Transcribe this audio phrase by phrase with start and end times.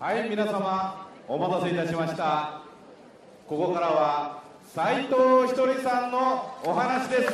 [0.00, 2.62] はい皆様お待たせいたしました。
[3.48, 7.32] ここからは斉藤ひとりさんのお話です。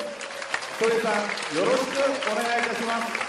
[0.78, 1.12] ひとりさん
[1.59, 1.98] よろしく
[2.32, 3.23] お願いいたします。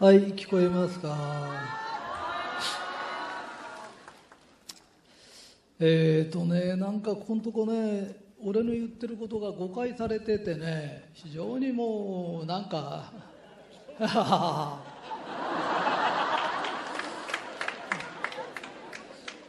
[0.00, 1.08] はい、聞こえますか？
[5.80, 13.10] えーとね、なんかここのとこね、俺の言ってることが誤解されててね、非常にもう、 なんか、
[13.98, 14.80] あ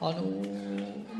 [0.02, 0.23] の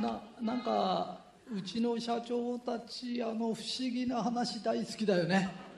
[0.02, 1.20] ななんか
[1.54, 3.56] うちの社長たちあの不思
[3.92, 5.69] 議な話大好きだよね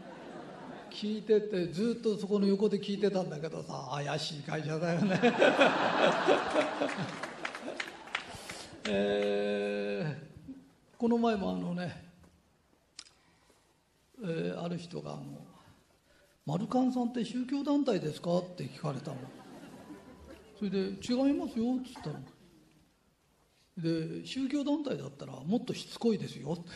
[1.02, 5.20] 聞いててずっとそこの横で聞いてたんだけどさ怪しい会社だよね。
[8.88, 10.32] えー
[11.00, 12.06] この前もあのね、
[14.24, 15.24] えーある人があの
[16.46, 19.18] 「マルカンさんって宗教団体ですか?」って聞かれたの。
[20.60, 22.22] それで「違いますよ」っつったの。
[23.78, 26.54] で宗教団体だったらもっとしつこいですよ。
[26.54, 26.70] っ て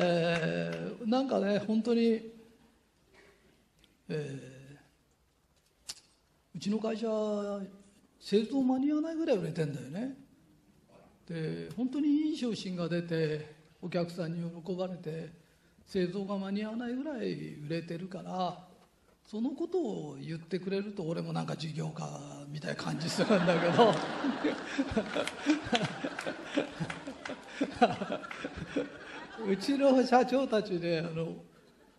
[0.00, 2.20] えーなんかね本当に、
[4.08, 4.58] えー
[6.54, 7.06] うちの会社
[8.18, 10.16] 製造間に合わないぐらい売れてんだよね。
[11.28, 15.30] で本当にいい商品が出てお客さんに喜ばれて
[15.86, 18.66] 製造が間に合わないぐらい売れてるから
[19.24, 23.94] そのことを言ってくれると俺もなんか事業家みたいな感じするんだけど。
[29.46, 31.26] うちの社長たちねあの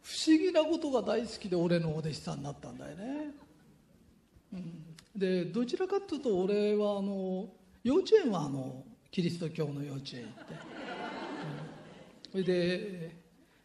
[0.01, 3.31] 不思議なことが大好きで俺のお弟子さんになったんだよね。
[4.53, 7.47] うん、でどちらかというと俺はあの
[7.83, 10.53] 幼稚園はあのキリスト教の幼稚園行って、
[12.31, 13.15] それで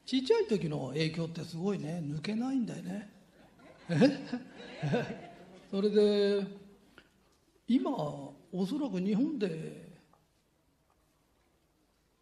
[0.05, 3.11] ちっちゃい時の影響ってすごいね抜けないんだよね。
[5.71, 6.47] それで
[7.67, 9.84] 今おそらく日本で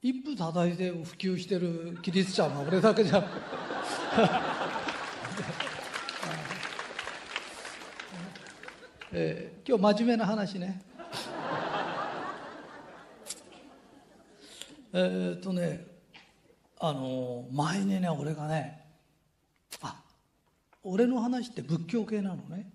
[0.04, 3.22] 一夫多妻で普及してるキリスチャンは俺だけじゃ。
[9.12, 10.82] えー今日真面目な話ね。
[14.92, 15.86] えっとね
[16.80, 18.84] あの前にね俺がね
[19.82, 20.02] あ
[20.82, 22.72] 俺の話って仏教系なのね、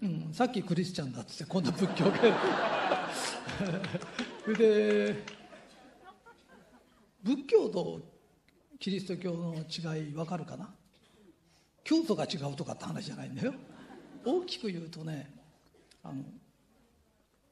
[0.00, 2.30] うん、さっきクリスチャンだっつって今度仏教系。
[4.44, 5.41] それで
[7.22, 8.00] 仏教と
[8.78, 10.68] キリスト教の違い分かるかな？
[11.84, 13.54] 教祖が違うとかって話じゃないんだよ。
[14.24, 15.30] 大きく言うとね
[16.02, 16.22] あの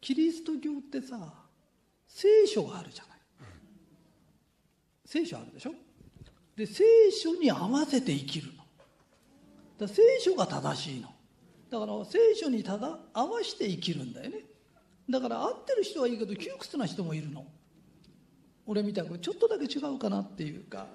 [0.00, 1.19] キリスト教ってさ
[2.08, 3.19] 聖書があるじゃない。
[5.04, 5.72] 聖書あるでしょ？
[6.56, 8.64] で聖書に合わせて生きるの。
[9.78, 11.08] だ聖書が正しいの。
[11.70, 14.38] だから聖書にただ合わせて生きるんだよね。
[15.08, 17.46] だから合ってる人はいいけど窮屈な人もいるの。
[18.70, 20.87] 俺みたくちょっとだけ違うかなっていうか。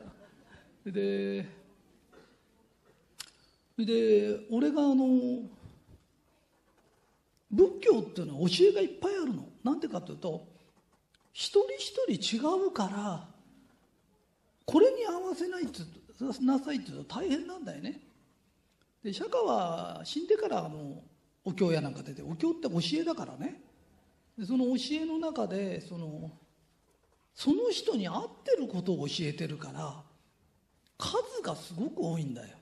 [0.86, 1.46] で
[3.78, 5.06] で俺があの
[7.52, 9.50] 仏教っていうのは教えがいっぱいあるの。
[9.62, 10.48] なんでかというと
[11.34, 13.28] 一人一人違うから
[14.66, 15.80] これに合わせないって
[16.42, 18.00] なさいって言うと大変なんだよね。
[19.04, 21.04] で釈迦は死んでからあの
[21.44, 23.62] お経やなんか出てお経って教えだからね。
[24.38, 26.32] でその教えの中でその
[27.36, 29.94] その人に合ってることを教えてるから
[30.98, 32.56] 数がすごく多いんだよ。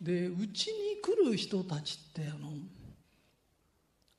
[0.00, 2.50] でうちに来る人たちってあの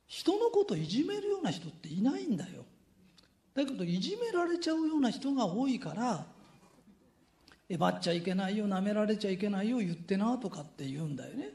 [0.07, 2.65] 人のこといじめるような人っていないんだよ。
[3.53, 6.25] だけどいじめられちゃうような人が多いから
[7.69, 11.51] えばっちゃいけないよ舐められちゃいけないよ言ってなとかって言うんだよね。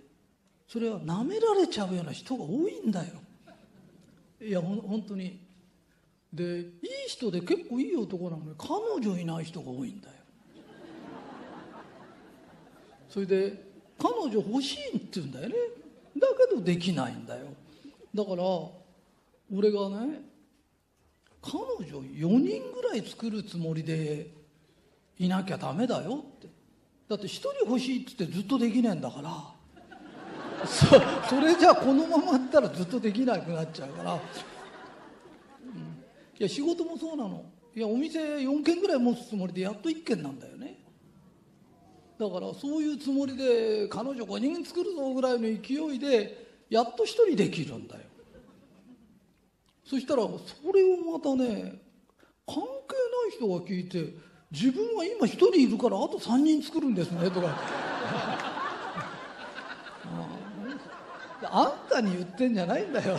[0.69, 3.15] それは舐められちゃうような人が多いんだよ。
[4.41, 5.41] いやほん本当に
[6.33, 6.67] でいい
[7.09, 10.15] 人で結構いい男なのに彼女いない人が多いんだよ。
[13.09, 15.55] それで彼女欲しいって言うんだよね。
[16.19, 17.47] だけどできないんだよ。
[18.15, 18.43] だから
[19.55, 20.23] 俺がね
[21.43, 24.31] 彼女4人ぐらい作るつもりで
[25.19, 26.49] いなきゃダメだよって。
[27.09, 29.63] だって1人欲しいっつってずっとできねえんだから。
[30.65, 30.87] そ
[31.29, 34.19] それじゃあこのままったらずっとできなくなっちゃうから、
[36.39, 37.45] いや仕事もそうなの。
[37.75, 40.79] いやお店4軒ぐらい持つつもりでやっと1軒なんだよね。
[42.19, 48.03] だからそういうつもりで彼女5人作るぞぐらいの勢いでやっと1人できるんだよ。
[49.85, 50.29] そしたらそ
[50.73, 51.81] れをまたね
[52.47, 54.15] 関係ない人が聞いて
[54.51, 57.59] 自分は今1人いるからあと3人作るんですねとか
[61.45, 63.19] あんたに言ってんじゃないんだよ。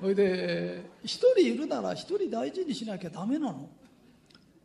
[0.00, 3.68] それで1人いるなら1人大事にしなきゃダメなの。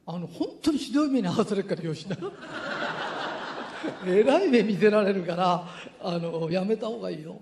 [0.05, 2.17] あの本当にひどい目に遭わされるから吉田
[4.05, 5.65] えらい目見せられるから
[6.01, 7.41] あのやめた方がいいよ。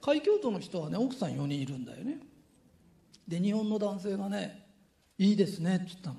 [0.00, 2.20] 海峡都の人はね奥さん4人いるんだよね。
[3.26, 4.66] で日本の男性がね
[5.18, 6.16] 「いいですね」って言ったの。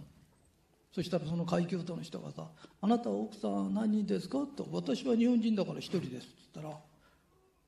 [0.91, 2.49] そしたらその海峡都の人がさ
[2.81, 6.77] 「あなたは奥さん何人ですか?」って「私は日本人だから1人です」って言ったら「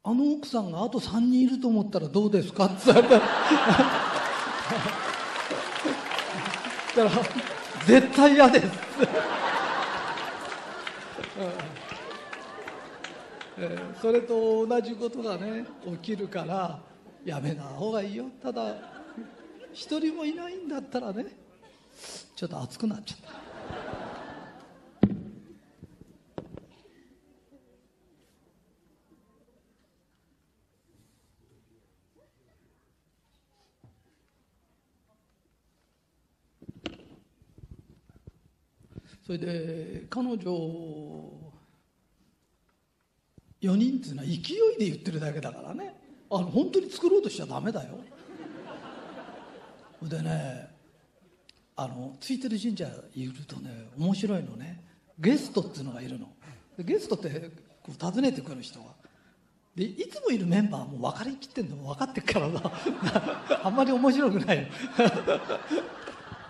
[0.03, 2.92] あの奥さんがあと3人いると思ったらどうですか?」って。
[2.92, 3.19] 言ったら
[6.95, 7.24] だから
[7.86, 8.68] 絶対嫌です。
[13.57, 16.80] えー、それと同じことがね起きるから
[17.24, 18.25] やめた方がいいよ。
[18.42, 18.75] ただ
[19.71, 21.27] 一人もいないんだったらね
[22.36, 23.50] ちょっと熱くなっちゃった。
[39.25, 40.38] それで彼女
[43.62, 44.38] 4人っていうのは勢い
[44.79, 45.95] で言ってるだけだからね。
[46.31, 48.00] あの本当に作ろうとしちゃダメだよ。
[50.01, 50.69] でね
[51.75, 54.83] あのついてる神社いるとね面白いのね。
[55.19, 56.27] ゲストっていうのがいるの。
[56.79, 57.51] ゲストって
[57.83, 58.85] こう訪ねてくる人が。
[59.75, 62.62] でいつもいるメンバーも分かりきってんの分かってっからな
[63.63, 64.67] あんまり面白くないよ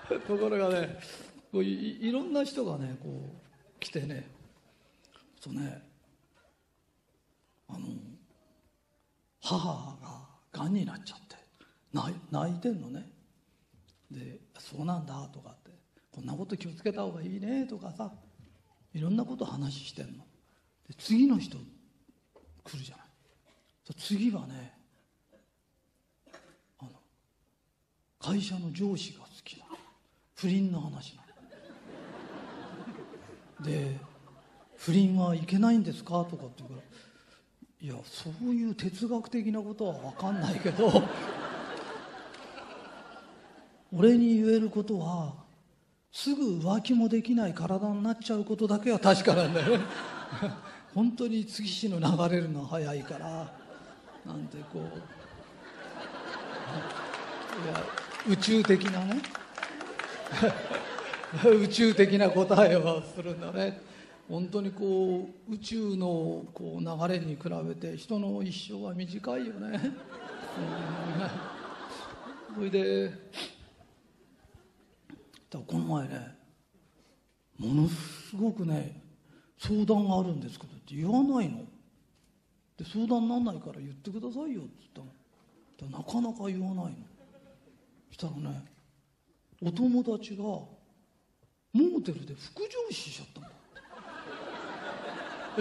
[0.27, 1.00] ところがね
[1.53, 4.30] いいろんな人がねこう来てね。
[5.39, 5.83] そうね。
[7.68, 7.88] あの
[9.42, 11.36] 母ががんになっちゃって
[11.94, 13.09] 泣泣いてんのね。
[14.09, 15.71] で「そうなんだ」とかって
[16.12, 18.13] 「こんなこと気をつけた方がいいね」とかさ
[18.94, 20.25] いろんなこと話してんの。
[20.88, 21.57] で次の人
[22.63, 23.07] 来るじゃない。
[23.98, 24.74] 次はね
[26.80, 26.92] あの
[28.19, 29.65] 会社の上司が好きな
[30.36, 31.20] 不倫の話なの。
[33.63, 33.99] で
[34.77, 36.81] 「不倫はいけないんですか?」とかって言うから
[37.83, 41.03] いやそういう哲学的なことは分かんないけど
[43.93, 45.33] 俺に言えることは
[46.12, 49.83] すぐ浮気もできない体になっちゃうことだけは確かなんだよね
[50.93, 53.51] 本当に月日の流れるの早いから
[54.25, 54.83] なんてこう
[57.65, 57.83] いや
[58.29, 59.21] 宇宙的なね
[61.61, 63.79] 宇宙的な答えをするんだね
[64.27, 69.79] 本当にこう宇宙のこう流れに比べて人の一生は短いよね。
[72.53, 73.13] それで
[75.50, 76.35] この前ね
[77.57, 79.01] ものすごくね
[79.57, 81.65] 相談があるんですけどって言わないの。
[82.77, 85.09] で相談ならないから言ってくださいよって言っ
[85.79, 85.97] たの。
[85.97, 86.95] なかなか言わないの。
[88.11, 88.65] したらね
[89.61, 90.43] お友達が
[91.73, 93.41] モーテルで副上司しちゃった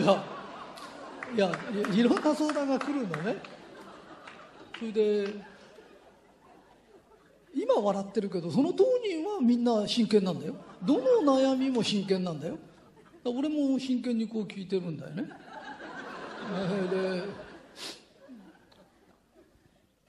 [0.00, 0.04] の。
[0.04, 0.24] いや
[1.34, 1.50] いや
[1.94, 3.36] いろんな相談が来るのね。
[4.78, 5.32] それで
[7.54, 10.54] 今笑ってるけどその当人はみんな真剣なんだよ。
[10.82, 12.58] どの悩みも真剣なんだよ。
[13.24, 15.24] 俺も真剣にこう聞いてるんだよね。
[15.24, 15.28] で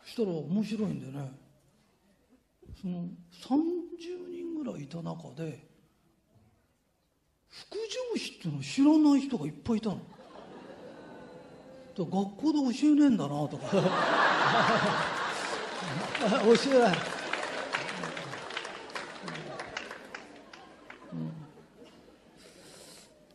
[0.04, 1.32] そしたら面白いんでね。
[2.82, 3.10] その30
[4.32, 5.70] 人ぐらいいた中で
[8.42, 10.02] っていうの知らない人がいっぱいいたの。
[11.96, 13.70] 学校で教えねえんだなとか。
[16.22, 16.98] 教えない、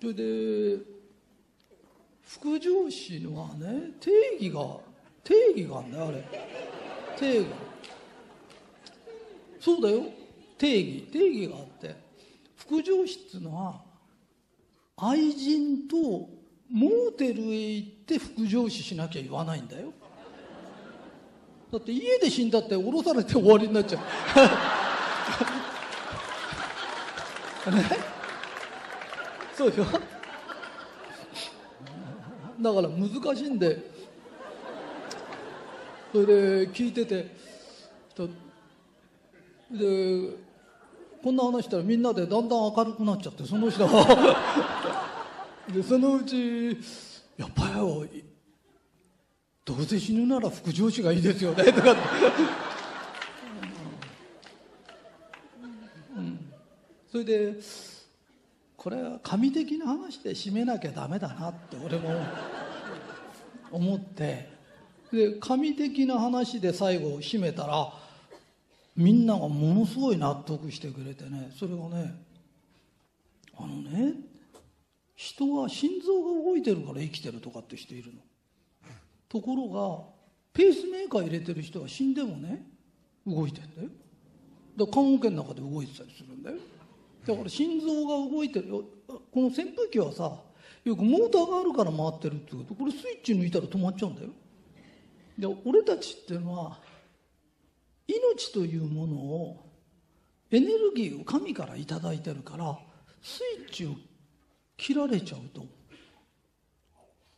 [0.01, 0.79] それで
[2.25, 4.81] 副上司のはね定義が
[5.23, 6.25] 定義があんだよあれ。
[7.17, 7.47] 定義
[9.61, 10.03] そうだよ。
[10.59, 11.03] 定義。
[11.13, 11.95] 定義があって。
[12.57, 13.86] 副上司っていうのは
[14.99, 16.29] 愛人と
[16.71, 19.93] モーテルへ行って副上司しなきゃ言わないんだよ。
[21.71, 23.99] だって家で死んだって降ろされて終わりになっちゃ
[27.69, 27.75] う。
[27.75, 27.77] ね
[29.55, 29.91] そうでしょだ
[32.73, 33.91] から難しいんで。
[36.13, 37.37] それで聞いてて。
[39.71, 40.46] で
[41.27, 43.85] こんな話したらみんなでだんだん明るくなっちゃってその人。
[43.85, 45.11] は
[45.75, 46.79] でそのうち
[47.37, 47.65] やっぱ
[48.13, 48.25] り
[49.65, 52.01] どうせ死ぬなら副上司がいいですよねとかって、
[56.17, 56.53] うん、
[57.11, 57.57] それで
[58.77, 62.25] これは神的な話で締めなきゃダメだなって俺も
[63.73, 64.55] 思って。
[65.11, 68.06] で神的な話で最後締めたら
[68.97, 72.15] みんながものすごい納得してくれてねそれがね
[73.59, 74.15] あのね
[75.15, 78.21] 人は心臓が動いてるから生きてるとかって人いるの。
[79.29, 80.05] ところが
[80.53, 82.67] ペースメーカー入れてる人は死んでもね
[83.27, 83.89] 動いてんだよ。
[84.77, 86.57] だから看護の中で動いてたりするんだよ。
[87.27, 90.39] だから心臓が動いてるこの扇風機はさ
[90.85, 92.75] よくモーターがあるから回ってるってこと。
[92.75, 94.29] これスイッチ抜いたら止まっちゃうんだよ。
[95.39, 96.79] で俺たちっていうのは
[98.09, 99.67] 命というものを
[100.51, 102.79] エネルギーを神から頂いてるから
[103.23, 103.91] スイッチを
[104.77, 105.67] 切られちゃうと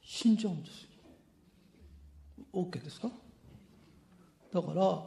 [0.02, 0.88] 死んじゃうんですよ。
[2.52, 3.08] OK ですか？
[4.52, 5.02] だから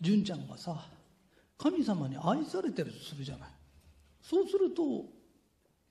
[0.00, 0.86] 純ちゃんがさ
[1.58, 3.48] 神様に愛されてるとするじゃない。
[4.22, 5.04] そうすると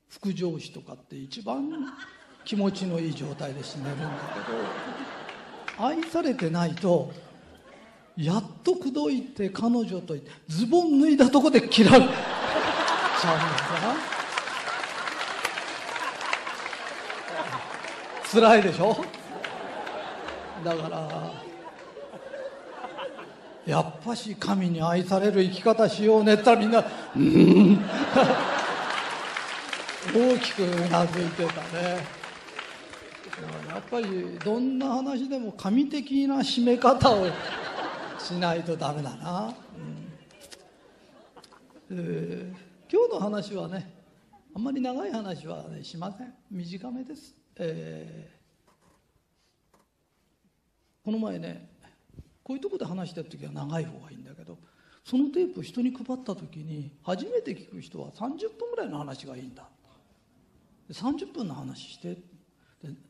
[0.08, 1.70] 副上司とかって一番
[2.44, 4.58] 気持ちのいい状態で死ねるんだけど
[5.82, 7.10] 愛されてないと
[8.16, 10.14] やっと口説いて彼女と
[10.48, 12.16] ズボン脱いだとこで切られ ちゃうんだ
[18.30, 18.96] 辛いでしょ？
[20.64, 21.32] だから
[23.66, 26.84] やっぱし神に愛される生き方しようねったらみんな
[27.16, 27.80] 「うん」
[30.14, 32.19] 大きくうなずいてたね。
[32.19, 32.19] や
[33.80, 37.26] っぱりどんな話でも神的な締め方を
[38.18, 39.54] しないとダメだな、
[41.90, 41.98] うん。
[41.98, 42.54] えー、
[42.92, 43.92] 今日の話はね
[44.54, 46.34] あんまり長い話は、ね、しません。
[46.50, 49.76] 短めです、えー、
[51.04, 51.70] この前ね
[52.42, 54.58] こういうとこで話してる時は長い方がいいんだけど
[55.04, 59.68] そのテープを人に配った時に初めて聞く人は30分ぐらいの話がいいんだ。
[60.90, 62.16] 30分の話して。
[62.82, 63.09] で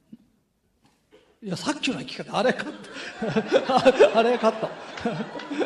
[1.43, 4.69] いやさっきの聞き方あれカットあれカット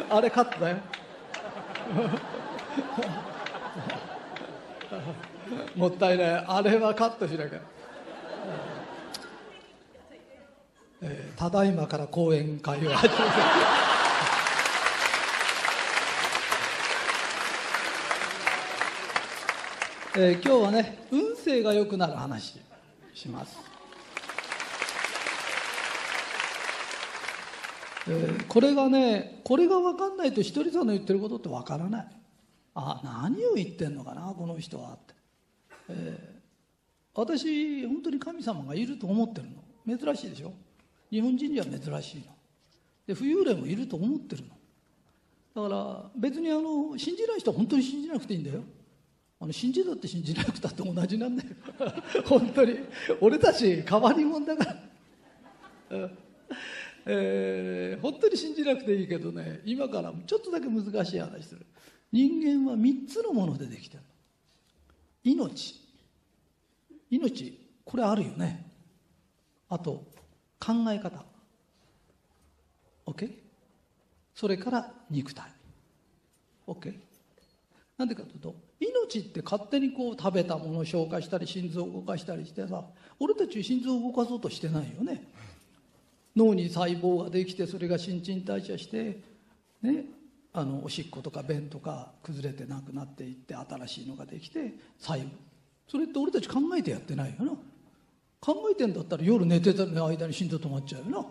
[0.08, 0.76] あれカットだよ
[5.74, 6.44] もったいない。
[6.46, 7.58] あれはカットしなきゃ、
[11.02, 13.24] えー、ただいまから講演会を始めて
[20.36, 22.60] えー、今日はね運勢が良くなる話
[23.12, 23.73] します。
[28.06, 32.06] えー、これがねこれが分かんないとひとりさんの言ってることって分からない。
[32.74, 35.14] あ何を言ってんのかなこの人はって、
[35.90, 39.48] えー、私本当に神様がいると思ってる
[39.86, 39.98] の。
[39.98, 40.52] 珍しいでしょ？
[41.10, 42.24] 日本人には珍しいの。
[43.06, 44.44] で浮遊霊もいると思ってる
[45.54, 45.68] の。
[45.68, 48.62] だから別にあの信じない人は本当に信じなくていいんだよ。
[49.40, 51.48] あの信じたって信じなくたって同じなんだよ。
[52.26, 52.78] 本当に。
[53.20, 54.74] 俺たち変わり者だか
[55.90, 56.10] ら。
[57.06, 61.66] えー、本当に信じなくていいけどね今からちょっとだけ難しい話する。
[62.12, 64.02] 人間は3つのものでできてる
[65.24, 65.80] 命。
[67.10, 68.70] 命これあるよね。
[69.68, 70.04] あと
[70.60, 71.24] 考え方。
[73.06, 73.30] OK?
[74.34, 75.50] それから肉体。
[76.66, 76.94] OK?
[77.98, 82.82] なんでかというと命って勝手にこう食べたものを消化したり心臓を動かしたりしてさ
[83.20, 85.28] 俺たち心臓を動かそうとしてないよね。
[86.36, 89.20] 脳に細胞ができてそれが新陳代謝して、
[89.82, 90.04] ね、
[90.52, 95.28] あのおしっことか便とか崩れてなくなっていって新しいのができて細胞。
[95.86, 97.52] それって俺たち考えてやってないよな。
[98.40, 101.26] 考えてんだったら夜寝てた間に心臓止まっちゃうよな。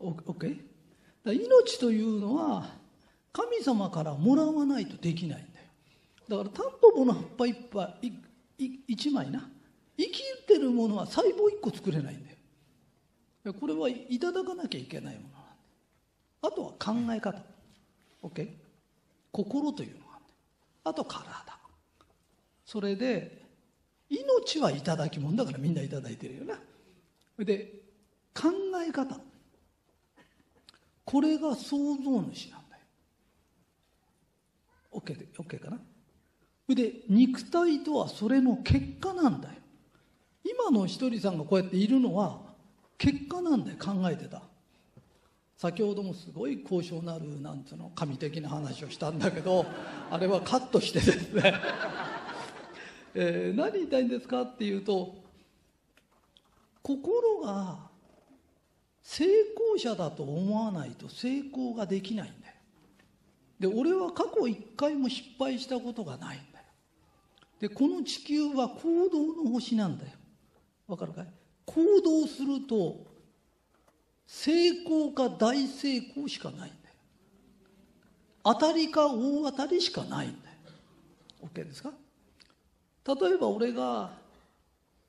[0.00, 2.70] オッケー命というのは
[3.32, 5.46] 神様からもらわないとできないん
[6.28, 6.44] だよ。
[6.44, 8.12] だからタンポポの葉っぱいっぱい
[8.86, 9.48] 一枚な。
[9.96, 12.27] 生きてるものは細胞一個作れないんだよ。
[13.52, 15.48] これはいただかなきゃいけないものなんだ。
[16.42, 17.40] あとは考え方。
[18.22, 18.48] OK
[19.30, 20.18] 心というのが
[20.84, 21.24] ああと体。
[22.64, 23.42] それで
[24.08, 26.58] 命はいただきもんだからみんないただいてるよな。
[27.44, 27.82] で
[28.34, 28.50] 考
[28.86, 29.18] え方。
[31.04, 32.82] これが創造主なんだよ。
[34.92, 35.78] OK, で OK かな？
[36.68, 39.54] で肉体とはそれの結果なんだよ。
[40.44, 42.40] 今のひとりさんがこうやっているのは
[42.98, 44.42] 結果なんだよ考えてた。
[45.56, 49.66] 先ほどもすごい高尚なるなんつうの神的な話をしたんだけど
[50.08, 51.54] あれはカットしてですね。
[53.14, 55.16] えー、何言いたいんですかっていうと
[56.82, 57.88] 心が
[59.02, 62.54] 成功者だと思わないと成功ができないんだよ。
[63.58, 66.64] で俺は過去一回も失敗したことがないんだよ。
[67.58, 70.12] でこの地球は行動の星なんだよ。
[70.86, 71.37] わかるかい？
[71.68, 72.96] 行動すると
[74.26, 76.72] 成功か大成功しかないんだよ。
[78.42, 80.54] 当たりか大当たりしかないんだよ。
[81.54, 81.92] OK ですか？
[83.06, 84.10] 例えば俺が、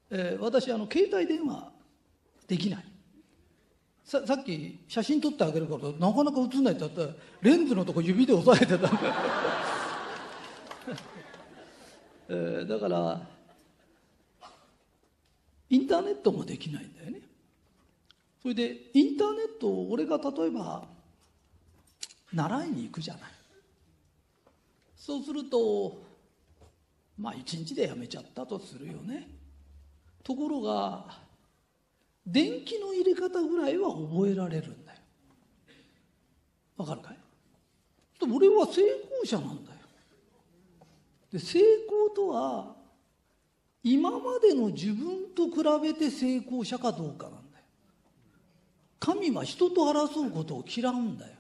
[0.10, 1.72] えー、私あの携帯電話
[2.48, 2.86] できない。
[4.04, 7.10] ささっき写真撮ってあげるからなかなか映んないって言ったら
[7.42, 8.78] レンズのとこ指で押さえてた。
[8.78, 9.00] んだ、
[12.30, 13.22] えー、だから
[15.70, 17.22] インターネットもできないんだよね。
[18.42, 20.88] それでインターネットを俺が例えば
[22.34, 23.24] 習いに行くじゃない。
[24.96, 26.02] そうすると
[27.18, 29.28] まあ一日でやめちゃったとするよね。
[30.24, 31.06] ところが
[32.26, 35.00] 電気の入れ方ぐらいは覚えられるんだよ。
[36.78, 37.18] わかるかい？
[38.22, 38.82] 俺は成
[39.22, 39.78] 功者なんだよ。
[41.32, 42.76] で成功とは
[43.84, 47.64] 今までの自分と比べて成功者かどうかなんだよ。
[49.00, 51.34] 神は人と争うことを嫌うんだよ。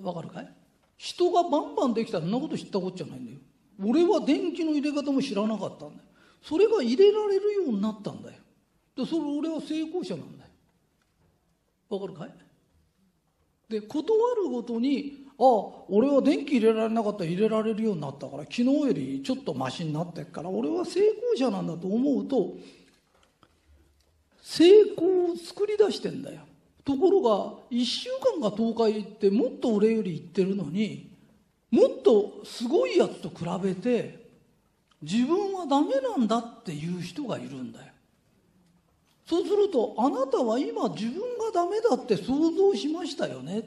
[0.00, 0.54] わかるかい？
[0.96, 3.38] 人がバンバンできたらそんなこと知ったこっちゃないんだよ。
[3.84, 6.08] 俺は電気の入れ方も知らなかったんだよ。
[6.40, 8.36] それが入れられるようになったんだよ。
[8.96, 10.50] でそれ俺は成功者なんだよ。
[11.88, 12.34] わかるかい？
[13.68, 22.54] で断るごとにあ俺は電気入れられなかったら入れられるようになったから昨日よりちょっとマシになってっから俺は成功者なんだと思うと
[24.42, 24.64] 成
[24.96, 26.40] 功を作り出してんだよ。
[26.84, 31.10] ところが1週間が10日行ってもっと俺より行ってるのに
[31.70, 34.20] もっとすごいやつと比べて
[35.00, 37.86] 自分はダメなんだっていう人がいるんだよ。
[39.26, 43.62] そうするとあなたは今自分がダメだって想像しましたよね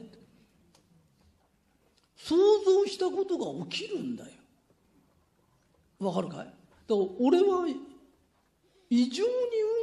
[2.16, 4.30] 想像したことが起きるんだよ。
[5.98, 6.38] わかるかい？
[6.38, 6.54] だか
[6.88, 7.66] ら俺は
[8.90, 9.30] 異常に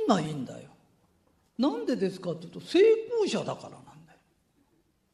[0.07, 0.69] 運がいいんだよ。
[1.57, 4.19] なんでですかって言うと成功者だからなんだよ。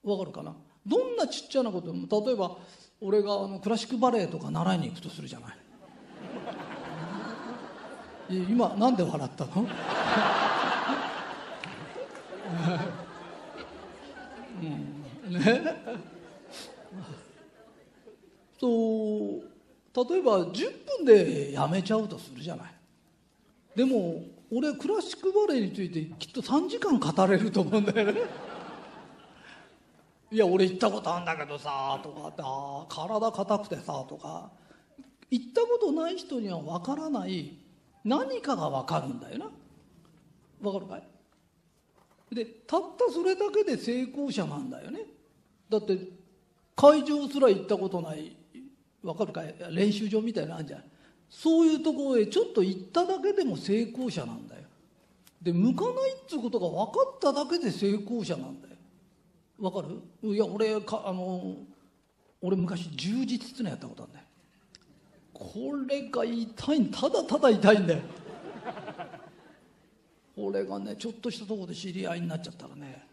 [0.04, 0.56] わかるかな？
[0.86, 2.58] どんなちっちゃなことも例えば
[3.02, 5.56] 俺があのクラシックバレエとか習いに行くとするじゃない。
[8.30, 9.68] 今なんで笑ったの
[14.62, 14.66] う
[15.30, 15.62] ん、ね
[18.60, 19.42] そう
[20.09, 22.72] 例えば10分でやめちゃうとするじゃない。
[23.76, 28.22] でも俺クラシックバレエについてきっと3時間語れると思うんだよね。
[30.32, 34.52] いや俺行ったことあるんだけどさとかってあ体硬くてさとか。
[35.32, 37.56] 行ったことない人には分からない
[38.04, 39.52] 何かが分かるんだよな。
[40.62, 42.36] 分かるかい？
[42.36, 45.06] でたったそれだけで成功者なんだよね。
[45.70, 45.98] だって
[46.76, 48.36] 会場すら行ったことない
[49.04, 49.56] 分かるかい？
[49.72, 50.84] 練習場みたいなのあるじゃん。
[51.30, 54.64] そういうところへちょっと行っただけでも成功者なんだよ。
[55.42, 58.76] で向かないっつうことが分かっただけで成功者なんだよ。
[59.60, 60.34] わかる？
[60.34, 61.56] いや俺かあの
[62.42, 64.26] 俺昔充実ってのやったことあるんだよ。
[65.34, 68.00] これが痛いただただ痛いんだよ。
[70.36, 73.06] 俺がねちょっとしたとこで知り合いになっちゃったらね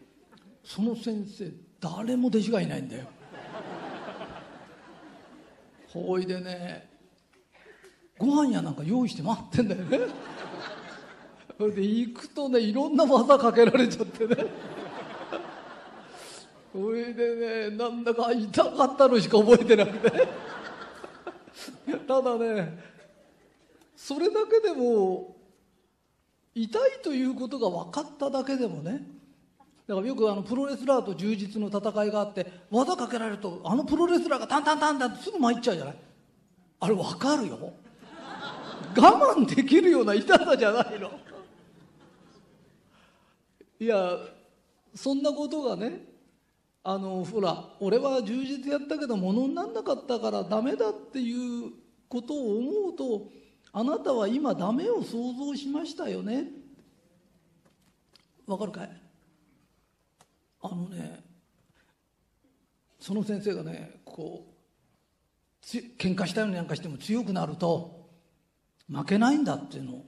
[0.63, 3.07] その先生誰も弟子がいないんだよ。
[6.05, 6.89] ほいでね。
[8.17, 9.99] ご飯やなんか用意して待ってんだよね。
[11.57, 14.35] それで行くとねいろんな技かけられちゃってね。
[16.73, 20.27] それでねなんだか痛かったのしか覚えてなくて。
[22.07, 22.79] ただね
[23.95, 25.35] それだけでも
[26.55, 29.16] 痛いということが分かっただけでもね
[29.87, 35.95] だからよくあのプロレスラーと充実の戦いがあって技かけられるとあのプロレスラーがタンタンタンタンってすぐ参っちゃうじゃない？
[36.81, 37.73] あれ分かるよ。
[38.97, 41.09] 我慢できるような痛さじゃないの。
[43.79, 44.17] いや
[44.93, 46.01] そんなことがね
[46.83, 51.71] あのほら俺は充実やったけど物になんなかったからダメだっていう
[52.09, 53.29] ことを思うと
[53.71, 56.47] あなたは今ダメを想像しましたよね。
[58.47, 58.89] わかるかい？
[60.61, 61.23] あのね
[62.99, 64.57] その先生がねこう
[65.61, 68.09] つ喧嘩したりなんかしても強くなると
[68.91, 70.03] 負けないんだっていうの。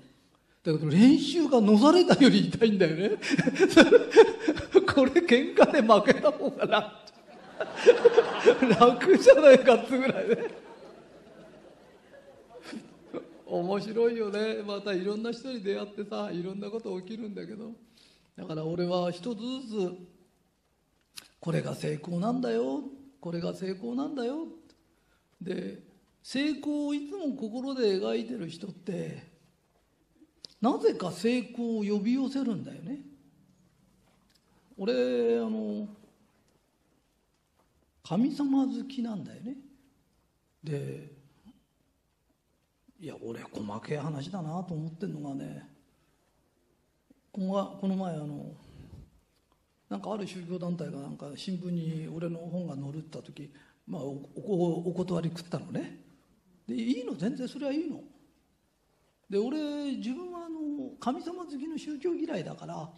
[0.64, 3.12] だけど練習がのざれたより痛いんだよね。
[4.94, 7.00] これ喧嘩で負けた方が楽。
[8.80, 10.36] 楽じゃないかってぐらいね。
[13.46, 14.64] 面白いよね。
[14.66, 17.72] またいろんな人に出会ってさいろんなこと起きるんだけど。
[18.38, 20.19] だから俺は一つずつ
[21.40, 22.84] これが成功なんだよ。
[23.20, 24.48] これが成功なんだよ。
[25.42, 25.82] で
[26.22, 29.30] 成功をいつも心で描いてる人って
[30.62, 33.00] なぜか成功を呼び寄せるんだよね。
[34.78, 35.88] 俺あの
[38.04, 39.58] 神様好きなんだよね。
[40.64, 41.20] で
[43.00, 45.70] いや俺細けい話だなと思ってるのがね
[47.32, 48.54] この前あの
[49.90, 53.52] なんかある宗教団体がなんか新聞に俺の本が載るって言った時、
[53.88, 56.00] まあ、おおお断り食ったのね。
[56.68, 57.16] でいいの？
[57.16, 58.02] 全然それはいいの。
[59.30, 59.58] で俺
[59.98, 62.90] 自分はあの神様好きの宗教嫌いだから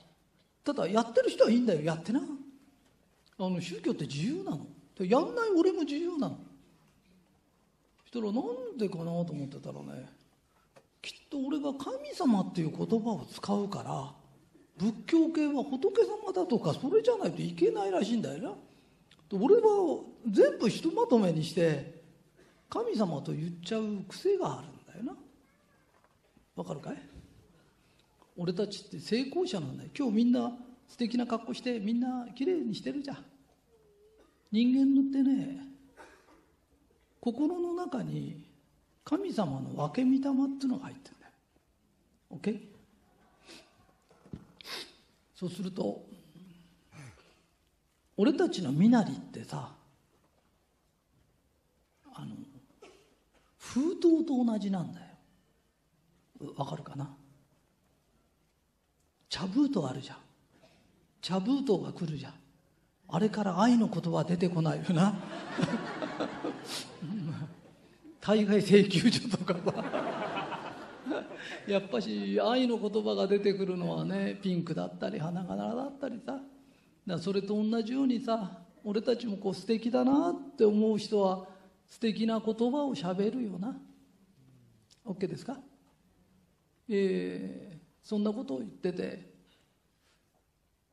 [0.64, 1.82] ただやってる人はいいんだよ。
[1.82, 2.20] やってな。
[2.20, 4.68] あの宗教って自由なの。
[5.00, 6.38] やんない俺も自由なの。
[8.04, 10.10] そしたらなんでかなと思ってたらね
[11.02, 14.21] きっと俺が神様っていう言葉を使うから
[14.78, 18.54] 仏教系は仏様だとかそれじゃないといけないらしいんだよな。
[19.40, 22.02] 俺は全部ひとまとめにして
[22.70, 25.16] 神様と言っちゃう癖があるんだよな。
[26.56, 26.98] わかるかい？
[28.38, 29.90] 俺たちって成功者なんだよ。
[29.98, 30.52] 今日みんな
[30.88, 33.24] 素敵な格好してみんな綺麗にしてるじゃん。
[34.52, 35.66] 人間のってね
[37.20, 38.44] 心の中に
[39.04, 41.34] 神様の分け御霊っていうのが入ってるんだよ。
[42.32, 42.71] OK?
[45.42, 46.04] そうすると
[48.16, 49.72] 俺たちの身なりってさ
[52.14, 52.36] あの
[53.58, 55.08] 封筒と同じなんだよ。
[56.56, 57.10] わかるかな？
[59.30, 60.18] 茶封筒あるじゃん。
[61.24, 62.34] 茶封筒が来るじゃん。
[63.10, 65.16] あれから愛の言葉出てこないよな。
[68.22, 70.21] 大概請求書とかさ
[71.68, 76.42] やっぱし愛の言葉が出てくるのはねピンクだったり花柄だったりさ。
[77.06, 81.48] だそれと同じようにさ俺たちもこう素敵だなって思う人は
[81.88, 83.76] 素敵な言葉をしゃべるよな。
[85.06, 85.60] OK ですか？
[86.88, 89.32] えー、そんなことを言ってて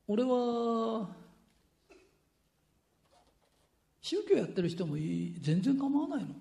[0.06, 1.14] 俺は
[4.00, 6.34] 宗教やってる人もいい全然構わないの。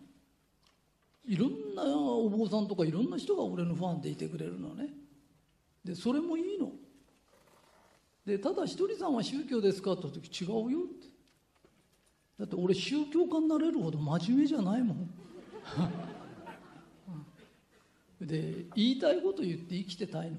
[1.28, 4.88] いろんなお坊さんとかいろんな人が俺のファンでいてくれるのね。
[5.84, 6.72] でそれもいいの。
[8.26, 11.08] でただひとりさんは宗教ですかって言った時違うよって。
[12.40, 15.10] だって俺宗教家になれるほど真面目じゃないもん。
[18.26, 20.38] で言いたいこと言って生きてたいの。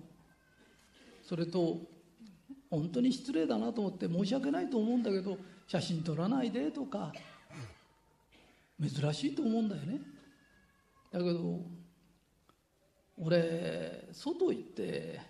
[1.23, 1.83] それと
[2.71, 7.13] 本当に失礼だなと思って申し訳ないと思うんだけど写真撮らないでとか。
[8.81, 10.01] 珍しいと思うんだよね。
[11.11, 11.61] だけど
[13.19, 15.21] 俺外行って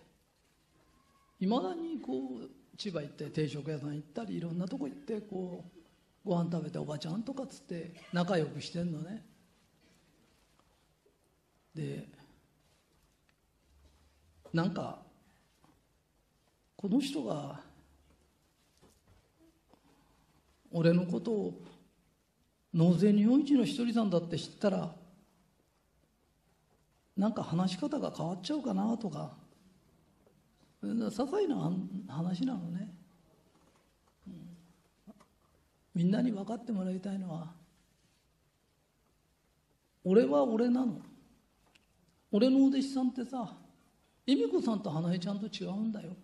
[1.40, 5.64] いまだにこう千葉行って定食屋さん行ったりいろんなとこ行ってこ
[6.24, 9.24] うご飯食べておばちゃんとかっつって仲良くしてんのね。
[11.74, 12.08] で
[14.52, 14.98] なんか
[16.76, 17.60] この人が
[20.70, 21.62] 俺のことを
[22.74, 24.94] 納税日本一の一人さんだって知ったら
[27.18, 29.36] なんか話し方が変わっちゃうかなとか。
[30.80, 31.72] 些細な
[32.08, 32.94] 話なのね、
[34.28, 34.34] うん、
[35.92, 37.52] みんなに分かってもらいたいのは
[40.04, 41.00] 俺は俺なの。
[42.30, 43.56] 俺のお弟子さんってさ
[44.24, 46.16] 恵美子さんと花江ちゃんと違うんだよ。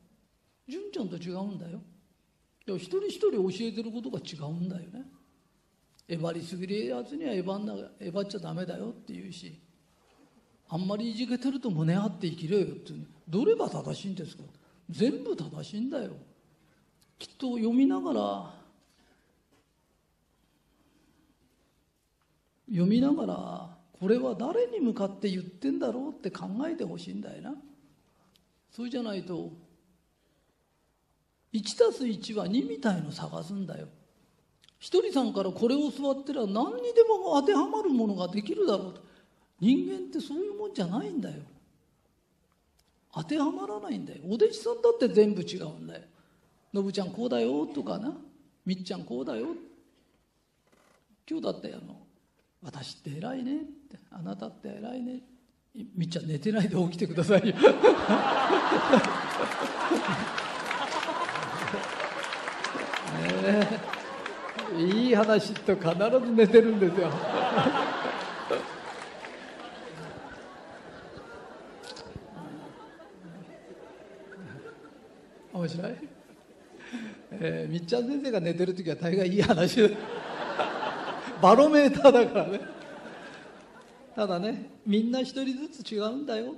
[0.68, 1.80] 純ちゃんと違うんだよ。
[2.66, 5.02] 一人一人教えてることが違うんだよね。
[6.06, 9.63] えばりすぎるやつにはえばんなえばっちゃダメだよって言うし。
[10.68, 12.92] あんまりいじけてると胸張って生きれよって
[13.28, 14.42] どれが正しいんですか？
[14.90, 16.12] 全部正しいんだよ。
[17.18, 18.54] きっと読みながら
[22.68, 27.54] 読みながらこれは誰に向かって言ってんだろうって考えてほしいんだよな。
[28.70, 29.52] そうじゃないと
[31.52, 33.86] 1たす1は2みたいの探すんだよ。
[34.80, 39.13] ひとりさんからこれを教わってら何にでも当てはまるものができるだろうと。
[39.60, 41.36] 人間ってそういうもんじゃないんだよ。
[43.12, 44.20] 当てはまらないんだよ。
[44.24, 46.02] お弟子さんだって全部違うんだよ。
[46.72, 48.12] のぶちゃんこうだよとかな。
[48.66, 49.48] みっちゃんこうだよ。
[51.28, 51.96] 今日だってあの
[52.62, 53.98] 私って偉いねって。
[54.10, 55.20] あなたって偉いね。
[55.96, 57.54] みっちゃん寝てないで起きてくださいよ。
[63.42, 63.94] ね
[64.78, 65.88] いい話と必
[66.26, 67.08] ず寝てるんですよ。
[75.64, 75.92] 面白い、
[77.30, 79.80] えー、みっちゃん先生が寝てる時は大概いい話。
[81.40, 82.60] バロメーターだからね。
[84.14, 86.54] ただねみんな一人ずつ違うんだよ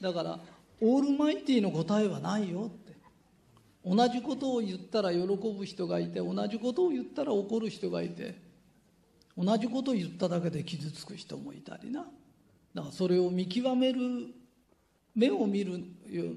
[0.00, 0.38] だから
[0.80, 2.90] オールマイティの答えはないよって。
[3.82, 8.38] 同じことを言ったら喜ぶ人がいて同じことを言ったら怒る人がいて
[9.36, 12.02] 同じことを言っただけで傷つく人もいたりな。
[12.74, 14.34] だからそれを見極める
[15.14, 15.72] 目を見る
[16.08, 16.34] よう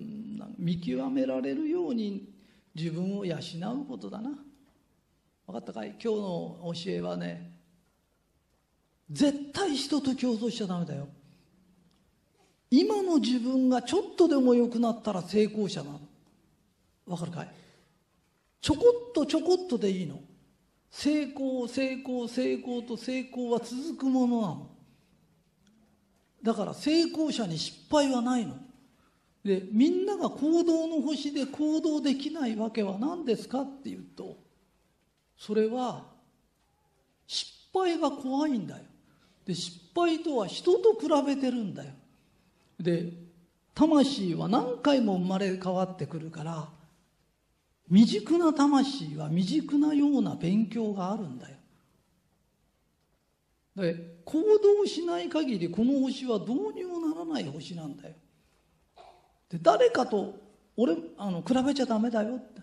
[0.57, 2.29] 見極められるように
[2.75, 3.39] 自分を養う
[3.87, 4.31] ことだな。
[5.45, 5.89] 分かったかい？
[6.03, 7.51] 今日の教えはね
[9.11, 11.07] 絶対人と競争しちゃダメだよ。
[12.71, 16.01] 今の自分がちょっとでも良くなったら成功者なの
[17.05, 17.49] わかるかい？
[18.61, 20.19] ちょこっとちょこっとでいいの。
[20.89, 24.69] 成功成功成功と成功は続くものなの。
[26.43, 28.55] だから成功者に失敗はないの。
[29.43, 34.37] でみんなが行動の星で行動できないわけは何ですかっていうと
[35.37, 36.05] それは
[37.27, 38.83] 失敗が怖いんだよ。
[39.45, 41.91] で失敗とは人と比べてるんだよ。
[42.79, 43.11] で
[43.75, 46.69] 魂は何回も生まれ変わってくるから
[47.89, 51.57] 未熟な魂は未熟なような勉強があるんだよ。
[53.75, 58.15] で行動しない限りこの星はどうにもならない星なんだよ。
[59.49, 60.35] で誰かと
[60.77, 62.61] 俺あの比べちゃダメだよって。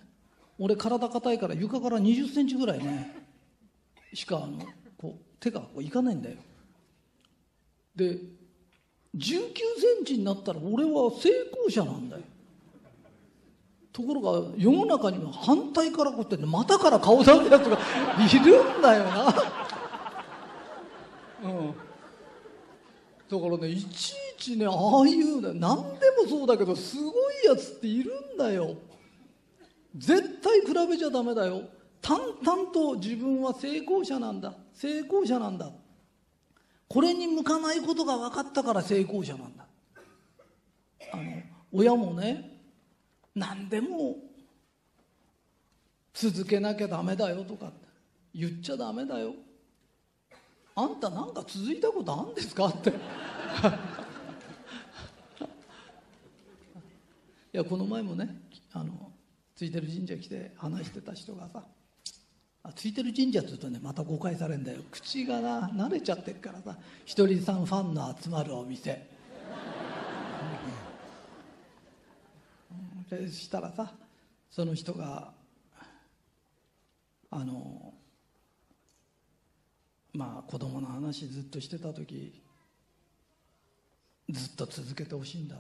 [0.63, 3.17] 俺体硬いから床から2 0センチぐらいね
[4.13, 4.59] しかあの
[4.99, 6.37] こう手がこういかないんだよ。
[7.97, 8.19] で
[9.17, 12.23] 19センチになったら俺は成功者なんだよ。
[13.93, 17.79] ところが世の中には反対からこうやって股から顔出すやつが
[18.19, 19.60] いるんだよな。
[21.43, 28.77] だからねいちいちねああいうね何でもそうだけどすごいやつっているんだよ。
[29.97, 31.63] 絶対比べちゃダメだよ。
[32.03, 34.55] 淡々と自分は成功者なんだ。
[34.73, 35.71] 成功者なんだ。
[36.89, 39.67] これに向かないことが分かったから成功者なんだ。
[41.13, 41.23] あの
[41.73, 42.59] 親もね
[43.35, 44.17] 何でも
[46.13, 47.73] 続けなきゃダメだよとか
[48.35, 49.35] 言っちゃダメだよ。
[50.75, 52.91] あんたなんか続いたことあるんですかって。
[57.53, 59.11] いやこの前もねあの
[59.57, 61.65] ついてる神社来て話してた人がさ
[62.63, 64.83] あついてる神社って言うとねまた誤解されんだよ。
[64.91, 69.09] 口がな慣れちゃってるからさひとりさんファンの集まるお店。
[73.09, 73.93] そしたらさ
[74.49, 75.33] その人が
[77.31, 77.95] あの
[80.13, 82.43] まあ子供の話ずっとしてた時
[84.29, 85.57] ずっと続けてほしいんだ。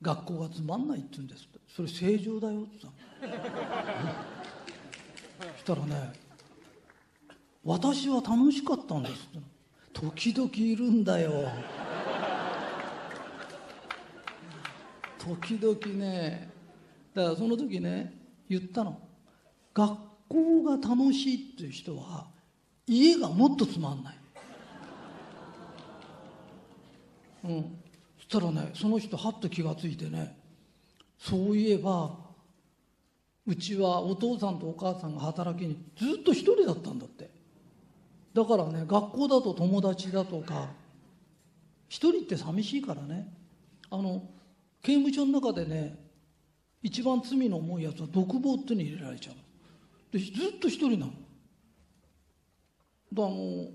[0.00, 2.86] 学校がつまんないって言うんですそれ正常だよってさ
[5.54, 6.12] そしたらね
[7.64, 9.28] 私は楽しかったんです
[9.92, 11.50] 時々いるんだよ。
[15.18, 16.48] 時々ね
[17.12, 18.14] だからその時ね
[18.48, 19.00] 言ったの。
[19.74, 22.28] 学校が楽しいっていう人は
[22.88, 24.18] 家がもっとつまんない。
[27.44, 27.78] うん。
[28.16, 30.36] そしたらねその人はっと気が付いてね
[31.18, 32.16] そういえば
[33.46, 37.30] うちはお父さんとお母さんが働きにずっと一人だったんだって。
[38.34, 40.68] だからね学校だと友達だとか
[41.88, 43.32] 一人って寂しいからね。
[43.90, 44.22] あの
[44.82, 45.98] 刑務所の中でね
[46.82, 49.36] 一番罪の重いやつは独房ってに入れられちゃう
[50.12, 51.12] でずっと一人なの。
[53.12, 53.72] だからもう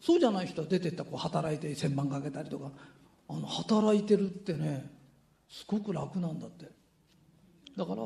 [0.00, 2.72] そうじゃない人は出てったこう働いて千万かけたりとか。
[3.26, 4.90] あの働いてるってね
[5.48, 6.66] すごく楽なんだって。
[7.76, 8.02] だから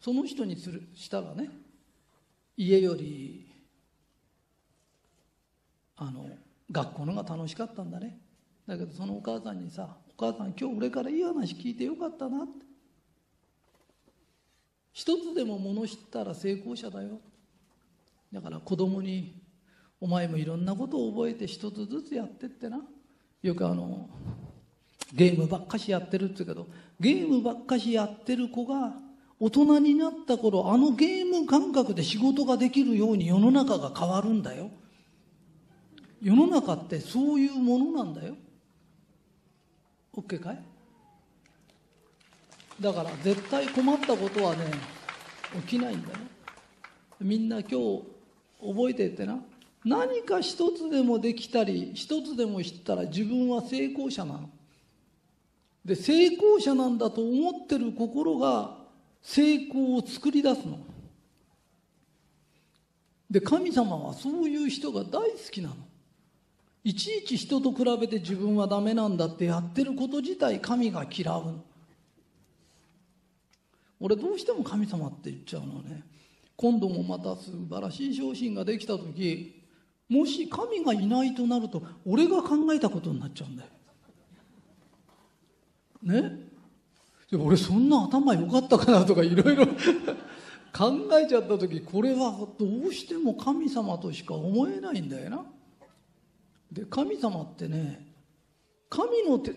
[0.00, 1.50] その人にするしたらね
[2.56, 3.50] 家より
[5.96, 6.30] あの
[6.70, 8.18] 学校のが楽しかったんだね。
[8.66, 12.64] だけどそのお母さんにさ「お母さん今日俺からいい話聞いてよかったな」って。
[14.92, 17.20] 一つでも物知ったら成功者だよ。
[18.32, 19.40] だから子供に
[20.00, 22.80] 「お前もいろんなことを覚えて一つずつやってってな」
[23.42, 24.08] よくあの
[25.12, 26.68] ゲームばっかしやってるって言うけど
[26.98, 28.94] ゲームばっかしやってる子が
[29.38, 34.70] 大人になった頃あのゲーム感覚で仕事ができるように世の中が変わるんだよ。
[36.22, 38.36] 世の中ってそういうものなんだよ。
[40.14, 40.62] OK かい？
[42.80, 44.66] だから絶対困ったことはね
[45.66, 46.18] 起きないんだよ。
[47.20, 48.02] みんな今日
[48.62, 49.38] 覚えてってな。
[49.84, 54.48] 何か一つでもできたり一つでも知ったら自分は成功者なの。
[55.84, 58.78] で成功者なんだと思ってる心が
[59.20, 60.78] 成功を作り出すの。
[63.30, 65.76] で神様はそういう人が大好きなの。
[66.84, 71.64] いちいち人と比べて自分はダメなんだってやってること自体神が嫌うの。
[74.00, 76.02] 俺どうしても神様って言っちゃうのね。
[76.62, 79.60] 今度もまた素晴らしい昇進ができた時
[80.08, 83.70] もし神がいないとなると俺が考えたことになっちゃうんだよ。
[86.04, 86.38] ね？
[87.28, 89.66] で俺そんな頭良かったかなとかいろいろ
[90.72, 95.44] 考えちゃった時これはどうしても神様としか思えないんだよな。
[96.70, 98.14] で神様ってね
[98.88, 99.52] 神の手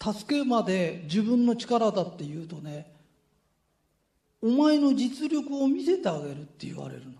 [0.00, 2.92] 助けまで自分の力だって言うとね
[4.42, 7.12] お前の実力を見せてあげるって言われるの。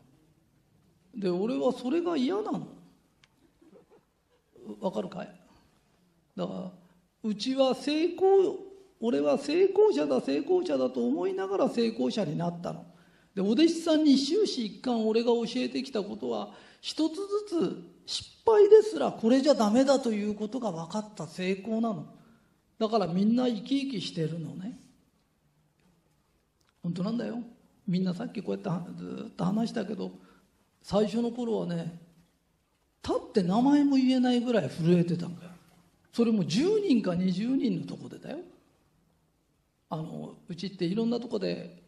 [1.15, 2.67] で俺はそれが嫌なの。
[4.81, 5.41] わかるかい？
[6.37, 6.71] だから
[7.23, 8.27] うちは成功
[9.01, 12.85] 俺は成功者だ成功者だと思いながら成功者になったの。
[13.35, 22.07] でお弟子さんに終始一貫俺が教えてきたことは一つずつ失敗ですらこれじゃダメだということが分かった成功なの。
[22.79, 24.81] だからみんな生き生きしてるのね。
[26.83, 27.39] 本当なんだよ。
[27.87, 30.13] みんなさっきこうやってずっと話したけど
[30.83, 31.99] 最初の頃はね
[33.03, 35.51] 立って名前も言えないぐらい震えてたんだよ。
[36.13, 38.39] それも10人か20人のとこでだよ。
[39.91, 41.83] あのうちっていろんなとこで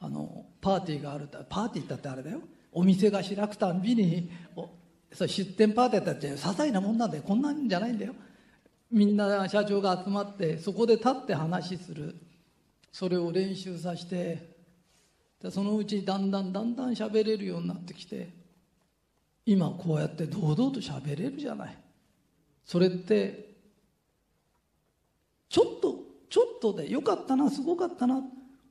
[0.00, 2.40] あのパーティーがあるパーティーだってあれだよ。
[2.72, 4.30] お店が開くたんびに
[5.12, 7.22] そ出店パーティーだって些細なもんなんだよ。
[7.22, 8.14] こんなんじゃないんだよ。
[8.90, 12.16] みんな社長が集まってそこで立って話する。
[12.92, 14.52] それを練習させて
[15.42, 18.28] でそのうちだんだんだんだん喋れるようになってきて
[19.44, 21.76] 今こうやって堂々と喋れるじゃない。
[22.64, 23.50] それって
[25.48, 25.96] ちょっと
[26.30, 28.22] ちょっとでよかったなすごかったな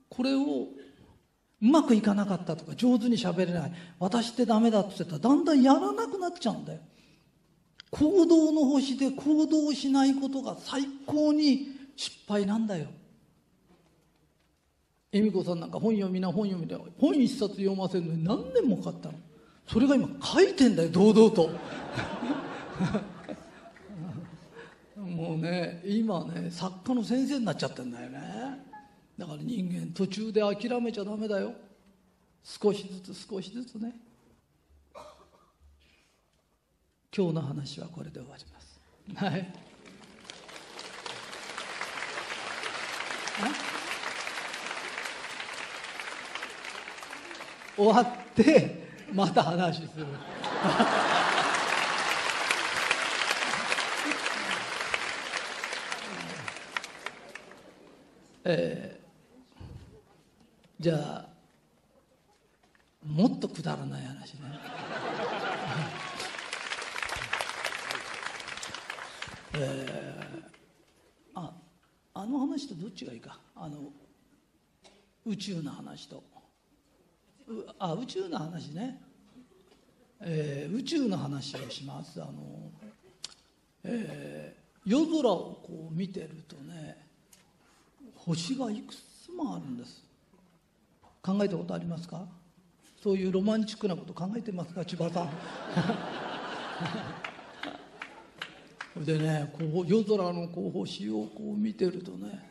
[0.08, 0.68] これをう
[1.60, 3.72] まくいかなかったとか上手に喋れない。
[3.98, 6.80] 私ってダメだって言ったらだんだんやらなくなっちゃうんだよ。
[7.90, 12.86] 行動の星で行動しないことが最高に失敗なんだよ。
[15.12, 19.14] 恵美子さんなんか本読みな本読みな本一冊読ませるのに何年もかかったの。
[19.66, 21.50] それが今書いてんだよ堂々と。
[24.96, 28.66] もうね今ね作家の先生になっちゃってんだよね。
[29.18, 31.52] だから人間途中で諦めちゃダメだよ。
[32.42, 33.94] 少しずつ少しずつね。
[37.14, 38.80] 今日の話はこれで終わります。
[39.14, 39.52] はい。
[47.82, 50.06] 終わってまた話する。
[58.44, 61.28] えー、じゃあ
[63.04, 64.40] もっとくだらない話ね。
[69.54, 71.52] えー、あ
[72.14, 73.40] あの話とどっちがいいか。
[73.56, 73.92] あの
[75.24, 76.31] 宇宙の話と。
[77.78, 79.00] あ宇宙の話ね、
[80.20, 82.20] えー、宇宙の話をします。
[82.22, 82.32] あの、
[83.84, 86.96] えー、夜空をこう見てるとね
[88.14, 90.02] 星がいくつもあるんです。
[91.22, 92.26] 考えたことありますか？
[93.02, 94.84] そういうロマンチックなこと考えてますか？
[94.84, 95.30] 千葉さん。
[99.04, 102.50] でねこう夜空のこう星をこう見てるとね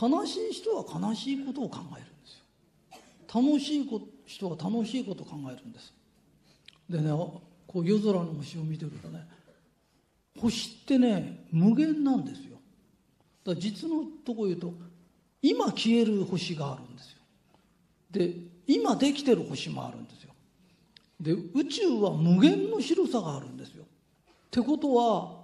[0.00, 2.11] 悲しい人は悲しいことを考える。
[3.34, 3.88] 楽しい
[4.26, 5.92] 人は楽しいこと考えるんです。
[6.90, 9.26] でねこう夜空の星を見てるとね
[10.38, 12.58] 星ってね無限なんですよ。
[13.44, 14.74] だから実のとこ言うと
[15.40, 17.18] 今消える星があるんですよ。
[18.10, 18.34] で
[18.66, 20.32] 今できてる星もあるんですよ。
[21.20, 23.84] で宇宙は無限の広さがあるんですよ。
[23.84, 23.86] っ
[24.50, 25.40] てことは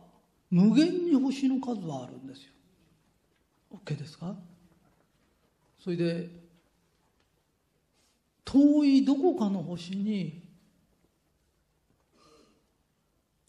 [0.51, 2.53] 無限に星の数はあるんですよ。
[3.85, 4.35] OK ですか？
[5.83, 6.29] それで
[8.51, 10.43] 遠いどこかの星に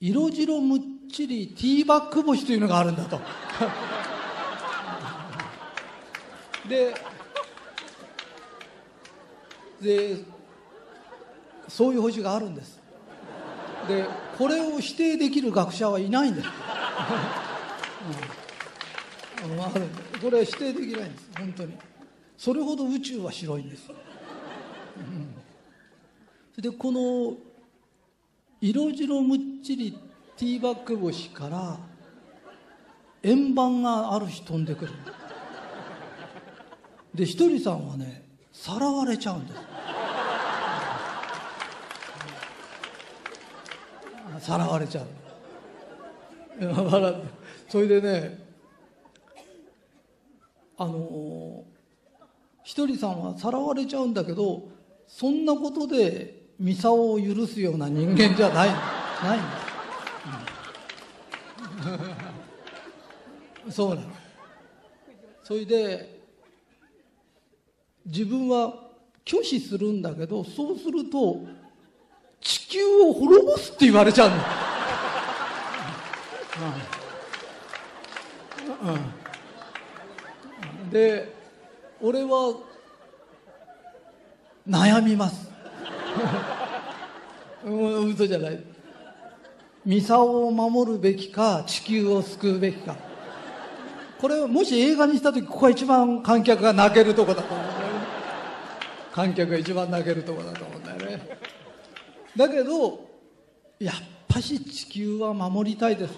[0.02, 3.18] 色白むっちりティーバック星というのがあるんだと。
[6.68, 6.93] で
[9.82, 10.18] で
[11.70, 12.78] そういう星があるんです。
[13.88, 14.06] で
[14.38, 16.47] これを否定できる学者はいないんです、
[19.45, 19.88] うん、ある。
[20.22, 21.30] これは否定できないんです。
[21.38, 21.78] 本当に。
[22.38, 23.89] それほど宇宙は白いんです、
[25.00, 27.38] うん、でこの
[28.62, 29.97] 色白むっちり
[30.38, 31.78] ティーバック星から
[33.24, 34.93] 円盤がある日飛んでくる。
[37.14, 39.54] でひとりさんはねさらわれちゃうんで
[44.39, 44.45] す。
[44.45, 45.08] さらわれちゃう。
[47.68, 48.39] それでね
[50.78, 51.64] あの
[52.64, 54.70] ひとりさんはさらわれちゃうんだけど
[55.10, 58.70] そんなことでミサオを許すような人間じゃない。
[58.70, 59.39] ない。
[59.39, 59.49] んだ、
[63.66, 64.01] うん、そうなの。
[65.43, 66.20] それで
[68.05, 68.74] 自分は
[69.26, 71.41] 拒否するんだけどそうすると
[72.39, 74.36] 地球を滅ぼすって言われちゃうの、
[78.86, 78.93] うん。
[80.84, 81.34] うん、で
[82.01, 82.68] 俺は
[84.70, 85.49] 悩みます。
[87.65, 88.63] うん、嘘じゃない。
[89.86, 92.95] ミサオを守るべきか地球を救うべきか。
[94.20, 97.86] これもし映画にした時ここが一番観客が泣けるとこだと思うんだよね。
[99.13, 101.39] 観客が一番泣けるとこだと思うんだよね。
[102.36, 103.09] だけど
[103.80, 103.95] やっ
[104.28, 106.13] ぱし地球は守りたいです、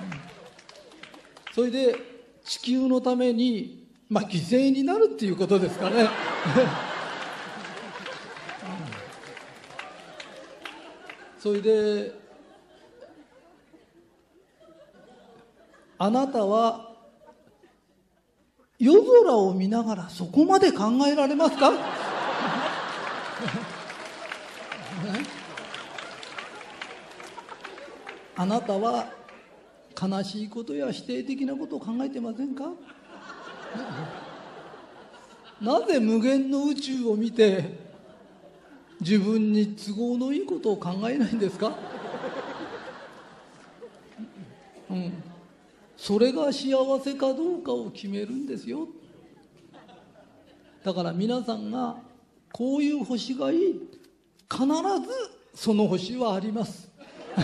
[0.00, 0.06] うん、
[1.54, 1.96] それで
[2.44, 6.08] 地球のためにまあ犠牲になるっていうことですかね。
[11.38, 12.12] それで
[15.98, 16.92] あなたは
[18.78, 21.72] 夜空を見ながらそこまで考えられますか？
[28.36, 29.06] あなたは
[30.00, 32.64] 悲しいことや否定的なことを考えてませんか？
[35.62, 37.78] なぜ無限の宇宙を見て
[39.00, 41.72] 自分に都合のいいことを考えないんですか、
[44.90, 45.22] うん、
[45.96, 48.88] それが幸せかどうかを決めるんですよ。
[50.84, 51.96] だから皆さんが
[52.52, 53.88] こういう星がいい。
[54.50, 54.72] 必ず
[55.54, 56.90] その星はあります。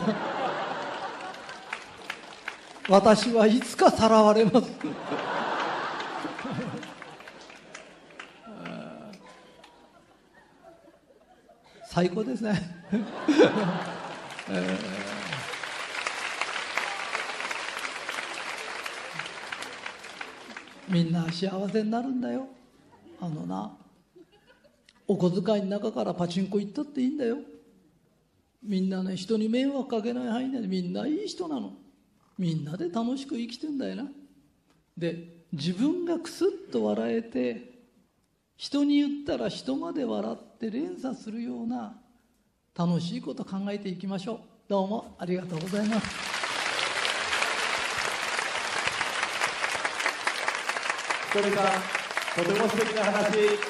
[2.88, 4.68] 私はいつかさらわれます。
[11.98, 12.52] 最高ですね、
[14.48, 22.46] えー、みんな幸せになるんだよ。
[23.20, 23.76] あのな
[25.08, 27.38] お小遣いの中からパチンコ行ったっていいんだよ。
[28.62, 31.72] みんなね人に迷惑かけない範囲でみんないい人なの。
[32.38, 34.08] みんなで楽しく生きてんだよな。
[34.96, 37.77] で自分がクスッと笑えて
[38.58, 41.94] 人に言ったら人まで笑って連鎖するような
[42.76, 44.38] 楽しいこと考えていきましょう。
[44.68, 46.08] どうもありがとうございます。
[51.32, 53.14] ひとりさんとても素敵な話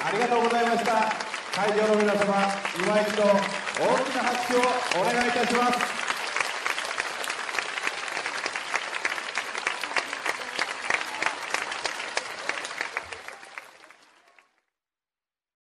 [0.03, 1.13] ありがとうございました。
[1.53, 2.33] 会場の皆様
[2.75, 4.59] 今一度大きな拍手を
[5.01, 5.98] お願いいたします。